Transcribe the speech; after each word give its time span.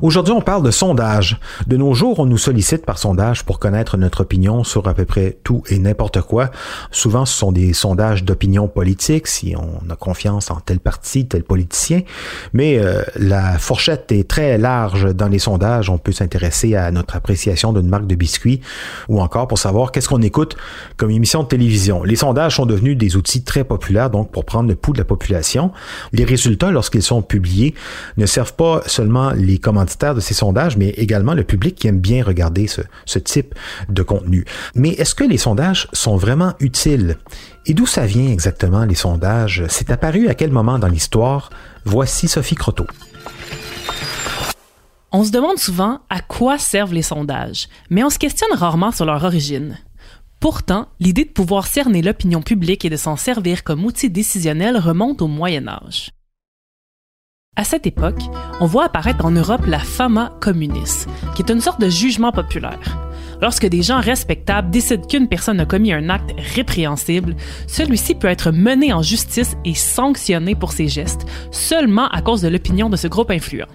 Aujourd'hui, 0.00 0.32
on 0.32 0.40
parle 0.40 0.62
de 0.62 0.70
sondage. 0.70 1.40
De 1.66 1.76
nos 1.76 1.92
jours, 1.92 2.20
on 2.20 2.26
nous 2.26 2.38
sollicite 2.38 2.86
par 2.86 2.98
sondage 2.98 3.42
pour 3.42 3.58
connaître 3.58 3.96
notre 3.96 4.20
opinion 4.20 4.62
sur 4.62 4.86
à 4.86 4.94
peu 4.94 5.04
près 5.04 5.38
tout 5.42 5.64
et 5.68 5.80
n'importe 5.80 6.20
quoi. 6.20 6.52
Souvent, 6.92 7.26
ce 7.26 7.36
sont 7.36 7.50
des 7.50 7.72
sondages 7.72 8.22
d'opinion 8.22 8.68
politique, 8.68 9.26
si 9.26 9.56
on 9.56 9.90
a 9.90 9.96
confiance 9.96 10.52
en 10.52 10.60
tel 10.60 10.78
parti, 10.78 11.26
tel 11.26 11.42
politicien. 11.42 12.02
Mais 12.52 12.78
euh, 12.78 13.02
la 13.16 13.58
fourchette 13.58 14.12
est 14.12 14.28
très 14.28 14.56
large 14.56 15.12
dans 15.16 15.26
les 15.26 15.40
sondages. 15.40 15.90
On 15.90 15.98
peut 15.98 16.12
s'intéresser 16.12 16.76
à 16.76 16.92
notre 16.92 17.16
appréciation 17.16 17.72
d'une 17.72 17.88
marque 17.88 18.06
de 18.06 18.14
biscuits 18.14 18.60
ou 19.08 19.20
encore 19.20 19.48
pour 19.48 19.58
savoir 19.58 19.90
qu'est-ce 19.90 20.08
qu'on 20.08 20.22
écoute 20.22 20.56
comme 20.96 21.10
émission 21.10 21.42
de 21.42 21.48
télévision. 21.48 22.04
Les 22.04 22.16
sondages 22.16 22.54
sont 22.54 22.66
devenus 22.66 22.96
des 22.96 23.16
outils 23.16 23.42
très 23.42 23.64
populaires, 23.64 24.10
donc 24.10 24.30
pour 24.30 24.44
prendre 24.44 24.68
le 24.68 24.76
pouls 24.76 24.92
de 24.92 24.98
la 24.98 25.04
population. 25.04 25.72
Les 26.12 26.24
résultats, 26.24 26.70
lorsqu'ils 26.70 27.02
sont 27.02 27.20
publiés, 27.20 27.74
ne 28.16 28.26
servent 28.26 28.54
pas 28.54 28.82
seulement 28.86 29.32
les 29.32 29.58
commentaires 29.58 29.87
de 30.14 30.20
ces 30.20 30.34
sondages, 30.34 30.76
mais 30.76 30.90
également 30.90 31.34
le 31.34 31.44
public 31.44 31.74
qui 31.74 31.88
aime 31.88 31.98
bien 31.98 32.22
regarder 32.22 32.66
ce, 32.66 33.18
type 33.18 33.54
de 33.88 34.02
contenu. 34.02 34.44
Mais 34.74 34.90
est-ce 34.90 35.14
que 35.14 35.24
les 35.24 35.38
sondages 35.38 35.88
sont 35.92 36.16
vraiment 36.16 36.54
utiles? 36.60 37.16
Et 37.66 37.74
d'où 37.74 37.86
ça 37.86 38.06
vient 38.06 38.30
exactement, 38.30 38.84
les 38.84 38.94
sondages? 38.94 39.64
C'est 39.68 39.90
apparu 39.90 40.28
à 40.28 40.34
quel 40.34 40.50
moment 40.50 40.78
dans 40.78 40.88
l'histoire? 40.88 41.50
Voici 41.84 42.28
Sophie 42.28 42.54
Croteau. 42.54 42.86
On 45.10 45.24
se 45.24 45.30
demande 45.30 45.58
souvent 45.58 46.00
à 46.10 46.20
quoi 46.20 46.58
servent 46.58 46.92
les 46.92 47.02
sondages, 47.02 47.68
mais 47.88 48.04
on 48.04 48.10
se 48.10 48.18
questionne 48.18 48.52
rarement 48.52 48.92
sur 48.92 49.06
leur 49.06 49.24
origine. 49.24 49.78
Pourtant, 50.40 50.86
l'idée 51.00 51.24
de 51.24 51.30
pouvoir 51.30 51.66
cerner 51.66 52.02
l'opinion 52.02 52.42
publique 52.42 52.84
et 52.84 52.90
de 52.90 52.96
s'en 52.96 53.16
servir 53.16 53.64
comme 53.64 53.84
outil 53.84 54.10
décisionnel 54.10 54.76
remonte 54.76 55.22
au 55.22 55.26
Moyen 55.26 55.66
Âge. 55.66 56.12
À 57.58 57.64
cette 57.64 57.88
époque, 57.88 58.22
on 58.60 58.66
voit 58.66 58.84
apparaître 58.84 59.24
en 59.24 59.32
Europe 59.32 59.66
la 59.66 59.80
fama 59.80 60.30
communis, 60.38 61.06
qui 61.34 61.42
est 61.42 61.50
une 61.50 61.60
sorte 61.60 61.80
de 61.80 61.88
jugement 61.88 62.30
populaire. 62.30 63.10
Lorsque 63.42 63.66
des 63.66 63.82
gens 63.82 63.98
respectables 63.98 64.70
décident 64.70 65.04
qu'une 65.04 65.26
personne 65.26 65.58
a 65.58 65.66
commis 65.66 65.92
un 65.92 66.08
acte 66.08 66.32
répréhensible, 66.54 67.34
celui-ci 67.66 68.14
peut 68.14 68.28
être 68.28 68.52
mené 68.52 68.92
en 68.92 69.02
justice 69.02 69.56
et 69.64 69.74
sanctionné 69.74 70.54
pour 70.54 70.70
ses 70.70 70.86
gestes 70.86 71.26
seulement 71.50 72.06
à 72.10 72.22
cause 72.22 72.42
de 72.42 72.48
l'opinion 72.48 72.90
de 72.90 72.96
ce 72.96 73.08
groupe 73.08 73.32
influent. 73.32 73.66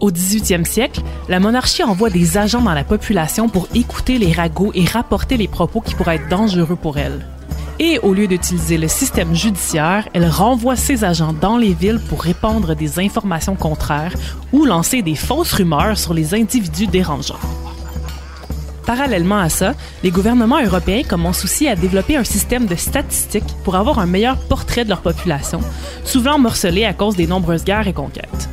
Au 0.00 0.10
18e 0.10 0.64
siècle, 0.64 1.02
la 1.28 1.38
monarchie 1.38 1.84
envoie 1.84 2.10
des 2.10 2.38
agents 2.38 2.62
dans 2.62 2.74
la 2.74 2.82
population 2.82 3.48
pour 3.48 3.68
écouter 3.76 4.18
les 4.18 4.32
ragots 4.32 4.72
et 4.74 4.84
rapporter 4.84 5.36
les 5.36 5.48
propos 5.48 5.80
qui 5.80 5.94
pourraient 5.94 6.16
être 6.16 6.28
dangereux 6.28 6.76
pour 6.76 6.98
elle. 6.98 7.24
Et 7.80 8.00
au 8.00 8.12
lieu 8.12 8.26
d'utiliser 8.26 8.76
le 8.76 8.88
système 8.88 9.34
judiciaire, 9.34 10.08
elle 10.12 10.28
renvoie 10.28 10.74
ses 10.74 11.04
agents 11.04 11.32
dans 11.32 11.56
les 11.56 11.74
villes 11.74 12.00
pour 12.08 12.22
répandre 12.22 12.74
des 12.74 12.98
informations 12.98 13.54
contraires 13.54 14.14
ou 14.52 14.64
lancer 14.64 15.02
des 15.02 15.14
fausses 15.14 15.52
rumeurs 15.52 15.96
sur 15.96 16.12
les 16.12 16.34
individus 16.34 16.88
dérangeants. 16.88 17.38
Parallèlement 18.84 19.38
à 19.38 19.48
ça, 19.48 19.74
les 20.02 20.10
gouvernements 20.10 20.64
européens 20.64 21.02
commencent 21.06 21.44
aussi 21.44 21.68
à 21.68 21.76
développer 21.76 22.16
un 22.16 22.24
système 22.24 22.66
de 22.66 22.74
statistiques 22.74 23.54
pour 23.62 23.76
avoir 23.76 23.98
un 23.98 24.06
meilleur 24.06 24.38
portrait 24.38 24.84
de 24.84 24.88
leur 24.88 25.02
population, 25.02 25.60
souvent 26.04 26.38
morcelée 26.38 26.86
à 26.86 26.94
cause 26.94 27.14
des 27.14 27.26
nombreuses 27.26 27.64
guerres 27.64 27.86
et 27.86 27.92
conquêtes. 27.92 28.48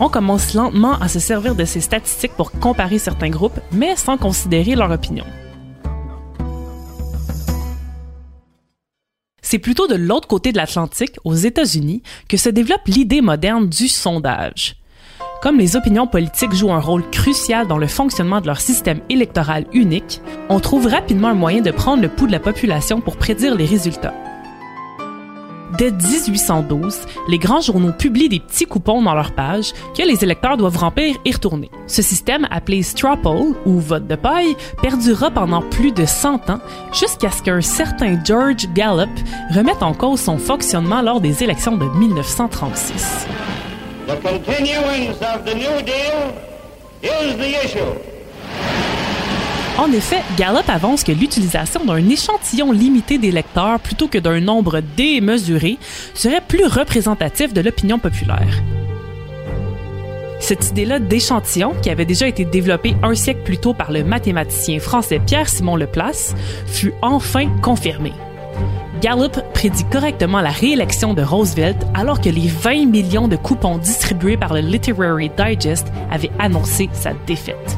On 0.00 0.08
commence 0.08 0.54
lentement 0.54 0.98
à 1.00 1.08
se 1.08 1.20
servir 1.20 1.54
de 1.54 1.64
ces 1.64 1.80
statistiques 1.80 2.32
pour 2.32 2.50
comparer 2.50 2.98
certains 2.98 3.30
groupes, 3.30 3.60
mais 3.70 3.94
sans 3.94 4.16
considérer 4.16 4.74
leur 4.74 4.90
opinion. 4.90 5.26
C'est 9.54 9.60
plutôt 9.60 9.86
de 9.86 9.94
l'autre 9.94 10.26
côté 10.26 10.50
de 10.50 10.56
l'Atlantique, 10.56 11.14
aux 11.22 11.36
États-Unis, 11.36 12.02
que 12.28 12.36
se 12.36 12.48
développe 12.48 12.88
l'idée 12.88 13.20
moderne 13.20 13.68
du 13.68 13.86
sondage. 13.86 14.74
Comme 15.42 15.60
les 15.60 15.76
opinions 15.76 16.08
politiques 16.08 16.52
jouent 16.52 16.72
un 16.72 16.80
rôle 16.80 17.08
crucial 17.10 17.68
dans 17.68 17.78
le 17.78 17.86
fonctionnement 17.86 18.40
de 18.40 18.48
leur 18.48 18.60
système 18.60 18.98
électoral 19.10 19.66
unique, 19.72 20.20
on 20.48 20.58
trouve 20.58 20.88
rapidement 20.88 21.28
un 21.28 21.34
moyen 21.34 21.60
de 21.60 21.70
prendre 21.70 22.02
le 22.02 22.08
pouls 22.08 22.26
de 22.26 22.32
la 22.32 22.40
population 22.40 23.00
pour 23.00 23.16
prédire 23.16 23.54
les 23.54 23.64
résultats. 23.64 24.12
Dès 25.78 25.90
1812, 25.90 27.00
les 27.28 27.38
grands 27.38 27.60
journaux 27.60 27.92
publient 27.92 28.28
des 28.28 28.38
petits 28.38 28.64
coupons 28.64 29.02
dans 29.02 29.14
leurs 29.14 29.32
pages 29.32 29.72
que 29.96 30.02
les 30.02 30.22
électeurs 30.22 30.56
doivent 30.56 30.76
remplir 30.76 31.16
et 31.24 31.32
retourner. 31.32 31.70
Ce 31.88 32.00
système, 32.00 32.46
appelé 32.50 32.82
straw 32.82 33.16
poll 33.16 33.54
ou 33.66 33.80
vote 33.80 34.06
de 34.06 34.14
paille, 34.14 34.56
perdura 34.82 35.30
pendant 35.30 35.62
plus 35.62 35.90
de 35.90 36.04
100 36.04 36.50
ans 36.50 36.60
jusqu'à 36.92 37.30
ce 37.30 37.42
qu'un 37.42 37.60
certain 37.60 38.18
George 38.24 38.68
Gallup 38.74 39.10
remette 39.52 39.82
en 39.82 39.94
cause 39.94 40.20
son 40.20 40.38
fonctionnement 40.38 41.02
lors 41.02 41.20
des 41.20 41.42
élections 41.42 41.76
de 41.76 41.86
1936. 41.86 43.26
The 44.06 44.20
continuance 44.22 45.20
of 45.22 45.44
the 45.44 45.54
New 45.54 45.82
Deal 45.82 46.34
is 47.02 47.36
the 47.36 47.64
issue. 47.64 48.13
En 49.76 49.90
effet, 49.90 50.22
Gallup 50.38 50.68
avance 50.68 51.02
que 51.02 51.10
l'utilisation 51.10 51.84
d'un 51.84 52.08
échantillon 52.08 52.70
limité 52.70 53.18
d'électeurs 53.18 53.80
plutôt 53.80 54.06
que 54.06 54.18
d'un 54.18 54.38
nombre 54.38 54.80
démesuré 54.96 55.78
serait 56.14 56.40
plus 56.40 56.66
représentatif 56.66 57.52
de 57.52 57.60
l'opinion 57.60 57.98
populaire. 57.98 58.62
Cette 60.38 60.70
idée-là 60.70 61.00
d'échantillon, 61.00 61.72
qui 61.82 61.90
avait 61.90 62.04
déjà 62.04 62.28
été 62.28 62.44
développée 62.44 62.94
un 63.02 63.16
siècle 63.16 63.42
plus 63.44 63.58
tôt 63.58 63.74
par 63.74 63.90
le 63.90 64.04
mathématicien 64.04 64.78
français 64.78 65.18
Pierre-Simon 65.18 65.74
Leplace, 65.74 66.36
fut 66.66 66.92
enfin 67.02 67.48
confirmée. 67.60 68.12
Gallup 69.00 69.40
prédit 69.54 69.84
correctement 69.90 70.40
la 70.40 70.50
réélection 70.50 71.14
de 71.14 71.22
Roosevelt 71.22 71.78
alors 71.94 72.20
que 72.20 72.28
les 72.28 72.46
20 72.46 72.86
millions 72.86 73.26
de 73.26 73.36
coupons 73.36 73.78
distribués 73.78 74.36
par 74.36 74.54
le 74.54 74.60
Literary 74.60 75.30
Digest 75.36 75.88
avaient 76.12 76.30
annoncé 76.38 76.88
sa 76.92 77.12
défaite. 77.26 77.76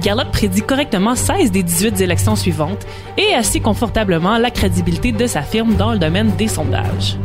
Gallup 0.00 0.30
prédit 0.30 0.62
correctement 0.62 1.14
16 1.14 1.50
des 1.50 1.62
18 1.62 2.00
élections 2.00 2.36
suivantes 2.36 2.86
et 3.16 3.34
assit 3.34 3.62
confortablement 3.62 4.38
la 4.38 4.50
crédibilité 4.50 5.12
de 5.12 5.26
sa 5.26 5.42
firme 5.42 5.74
dans 5.74 5.92
le 5.92 5.98
domaine 5.98 6.32
des 6.36 6.48
sondages. 6.48 7.18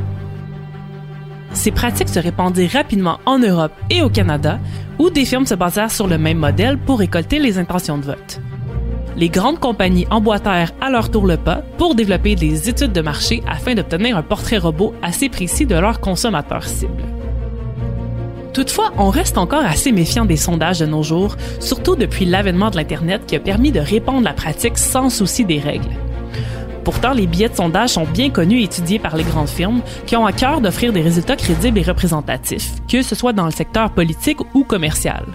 Ces 1.53 1.71
pratiques 1.71 2.09
se 2.09 2.19
répandirent 2.19 2.71
rapidement 2.71 3.19
en 3.25 3.37
Europe 3.37 3.73
et 3.89 4.01
au 4.01 4.09
Canada, 4.09 4.59
où 4.99 5.09
des 5.09 5.25
firmes 5.25 5.45
se 5.45 5.55
basèrent 5.55 5.91
sur 5.91 6.07
le 6.07 6.17
même 6.17 6.37
modèle 6.37 6.77
pour 6.77 6.99
récolter 6.99 7.39
les 7.39 7.57
intentions 7.57 7.97
de 7.97 8.05
vote. 8.05 8.39
Les 9.17 9.27
grandes 9.27 9.59
compagnies 9.59 10.07
emboîtèrent 10.09 10.71
à 10.79 10.89
leur 10.89 11.11
tour 11.11 11.27
le 11.27 11.35
pas 11.35 11.63
pour 11.77 11.95
développer 11.95 12.35
des 12.35 12.69
études 12.69 12.93
de 12.93 13.01
marché 13.01 13.43
afin 13.47 13.75
d'obtenir 13.75 14.15
un 14.15 14.23
portrait 14.23 14.57
robot 14.57 14.93
assez 15.01 15.27
précis 15.27 15.65
de 15.65 15.75
leurs 15.75 15.99
consommateurs 15.99 16.63
cibles. 16.63 17.20
Toutefois, 18.53 18.91
on 18.97 19.09
reste 19.09 19.37
encore 19.37 19.63
assez 19.63 19.93
méfiant 19.93 20.25
des 20.25 20.35
sondages 20.35 20.79
de 20.79 20.85
nos 20.85 21.03
jours, 21.03 21.37
surtout 21.59 21.95
depuis 21.95 22.25
l'avènement 22.25 22.69
de 22.69 22.75
l'Internet 22.75 23.21
qui 23.25 23.37
a 23.37 23.39
permis 23.39 23.71
de 23.71 23.79
répandre 23.79 24.25
la 24.25 24.33
pratique 24.33 24.77
sans 24.77 25.09
souci 25.09 25.45
des 25.45 25.59
règles. 25.59 25.95
Pourtant, 26.83 27.13
les 27.13 27.27
billets 27.27 27.49
de 27.49 27.55
sondage 27.55 27.91
sont 27.91 28.05
bien 28.05 28.29
connus 28.29 28.61
et 28.61 28.63
étudiés 28.63 28.99
par 28.99 29.15
les 29.15 29.23
grandes 29.23 29.49
firmes 29.49 29.81
qui 30.05 30.15
ont 30.15 30.25
à 30.25 30.33
cœur 30.33 30.59
d'offrir 30.59 30.91
des 30.91 31.01
résultats 31.01 31.35
crédibles 31.35 31.77
et 31.77 31.83
représentatifs, 31.83 32.71
que 32.89 33.01
ce 33.01 33.15
soit 33.15 33.33
dans 33.33 33.45
le 33.45 33.51
secteur 33.51 33.91
politique 33.91 34.39
ou 34.53 34.63
commercial. 34.63 35.25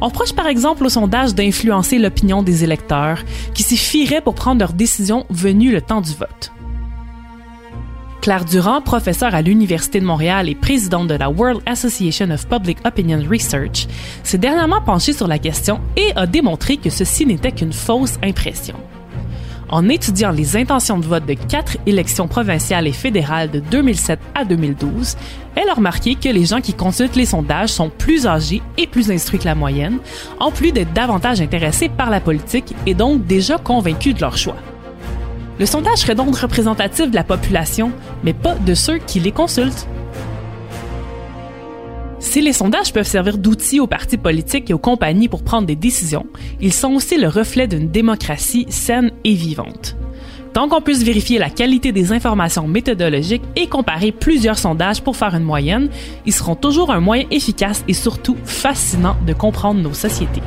On 0.00 0.06
reproche 0.06 0.32
par 0.32 0.46
exemple 0.46 0.84
au 0.84 0.88
sondage 0.88 1.34
d'influencer 1.34 1.98
l'opinion 1.98 2.42
des 2.42 2.62
électeurs 2.62 3.20
qui 3.54 3.62
s'y 3.62 3.76
fieraient 3.76 4.20
pour 4.20 4.34
prendre 4.34 4.60
leurs 4.60 4.72
décisions 4.72 5.24
venues 5.30 5.72
le 5.72 5.80
temps 5.80 6.00
du 6.00 6.12
vote. 6.12 6.52
Claire 8.28 8.44
Durand, 8.44 8.82
professeure 8.82 9.34
à 9.34 9.40
l'Université 9.40 10.00
de 10.00 10.04
Montréal 10.04 10.50
et 10.50 10.54
présidente 10.54 11.08
de 11.08 11.14
la 11.14 11.30
World 11.30 11.62
Association 11.64 12.30
of 12.30 12.46
Public 12.46 12.76
Opinion 12.84 13.22
Research, 13.26 13.88
s'est 14.22 14.36
dernièrement 14.36 14.82
penchée 14.82 15.14
sur 15.14 15.26
la 15.26 15.38
question 15.38 15.80
et 15.96 16.12
a 16.14 16.26
démontré 16.26 16.76
que 16.76 16.90
ceci 16.90 17.24
n'était 17.24 17.52
qu'une 17.52 17.72
fausse 17.72 18.18
impression. 18.22 18.74
en 19.70 19.88
étudiant 19.88 20.30
les 20.30 20.58
intentions 20.58 20.98
de 20.98 21.06
vote 21.06 21.24
de 21.24 21.32
quatre 21.32 21.78
élections 21.86 22.28
provinciales 22.28 22.86
et 22.86 22.92
fédérales 22.92 23.50
de 23.50 23.60
2007 23.60 24.18
à 24.34 24.44
2012, 24.44 25.16
elle 25.54 25.70
a 25.70 25.74
remarqué 25.74 26.14
que 26.14 26.28
les 26.28 26.44
gens 26.44 26.60
qui 26.60 26.74
consultent 26.74 27.16
les 27.16 27.24
sondages 27.24 27.70
sont 27.70 27.88
plus 27.88 28.26
âgés 28.26 28.60
et 28.76 28.86
plus 28.86 29.10
instruits 29.10 29.38
que 29.38 29.46
la 29.46 29.54
moyenne, 29.54 30.00
en 30.38 30.50
plus 30.50 30.72
d'être 30.72 30.92
davantage 30.92 31.40
intéressés 31.40 31.88
par 31.88 32.10
la 32.10 32.20
politique 32.20 32.74
et 32.84 32.92
donc 32.92 33.24
déjà 33.24 33.56
convaincus 33.56 34.14
de 34.14 34.20
leur 34.20 34.36
choix. 34.36 34.56
Le 35.58 35.66
sondage 35.66 35.98
serait 35.98 36.14
donc 36.14 36.36
représentatif 36.36 37.10
de 37.10 37.16
la 37.16 37.24
population, 37.24 37.92
mais 38.22 38.32
pas 38.32 38.54
de 38.54 38.74
ceux 38.74 38.98
qui 38.98 39.18
les 39.18 39.32
consultent. 39.32 39.88
Si 42.20 42.40
les 42.40 42.52
sondages 42.52 42.92
peuvent 42.92 43.06
servir 43.06 43.38
d'outils 43.38 43.80
aux 43.80 43.86
partis 43.86 44.18
politiques 44.18 44.70
et 44.70 44.74
aux 44.74 44.78
compagnies 44.78 45.28
pour 45.28 45.42
prendre 45.42 45.66
des 45.66 45.76
décisions, 45.76 46.26
ils 46.60 46.72
sont 46.72 46.92
aussi 46.92 47.16
le 47.16 47.28
reflet 47.28 47.66
d'une 47.66 47.90
démocratie 47.90 48.66
saine 48.68 49.12
et 49.24 49.34
vivante. 49.34 49.96
Tant 50.52 50.68
qu'on 50.68 50.80
puisse 50.80 51.02
vérifier 51.02 51.38
la 51.38 51.50
qualité 51.50 51.92
des 51.92 52.12
informations 52.12 52.66
méthodologiques 52.66 53.42
et 53.56 53.66
comparer 53.66 54.12
plusieurs 54.12 54.58
sondages 54.58 55.02
pour 55.02 55.16
faire 55.16 55.34
une 55.34 55.44
moyenne, 55.44 55.88
ils 56.26 56.32
seront 56.32 56.56
toujours 56.56 56.90
un 56.90 57.00
moyen 57.00 57.26
efficace 57.30 57.84
et 57.86 57.94
surtout 57.94 58.36
fascinant 58.44 59.16
de 59.26 59.32
comprendre 59.32 59.80
nos 59.80 59.94
sociétés. 59.94 60.42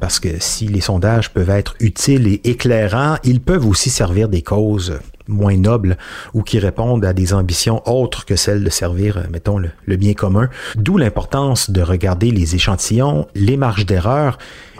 Parce 0.00 0.20
que 0.20 0.28
si 0.40 0.66
les 0.68 0.80
sondages 0.80 1.30
peuvent 1.30 1.50
être 1.50 1.74
utiles 1.80 2.26
et 2.26 2.40
éclairants, 2.44 3.16
ils 3.24 3.40
peuvent 3.40 3.66
aussi 3.66 3.90
servir 3.90 4.28
des 4.28 4.42
causes 4.42 4.98
moins 5.26 5.56
nobles 5.56 5.98
ou 6.34 6.42
qui 6.42 6.58
répondent 6.58 7.04
à 7.04 7.12
des 7.12 7.34
ambitions 7.34 7.82
autres 7.86 8.24
que 8.24 8.36
celles 8.36 8.64
de 8.64 8.70
servir, 8.70 9.26
mettons, 9.30 9.58
le, 9.58 9.70
le 9.86 9.96
bien 9.96 10.14
commun. 10.14 10.48
D'où 10.76 10.96
l'importance 10.96 11.70
de 11.70 11.82
regarder 11.82 12.30
les 12.30 12.54
échantillons, 12.54 13.26
les 13.34 13.56
marges 13.56 13.86
d'erreur 13.86 14.38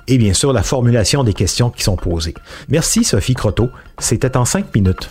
et 0.08 0.16
bien 0.16 0.32
sûr 0.32 0.52
la 0.52 0.62
formulation 0.62 1.22
des 1.22 1.34
questions 1.34 1.70
qui 1.70 1.82
sont 1.82 1.96
posées. 1.96 2.34
Merci 2.69 3.04
Sophie 3.04 3.34
Croteau, 3.34 3.69
c'était 3.99 4.37
en 4.37 4.44
cinq 4.44 4.75
minutes. 4.75 5.11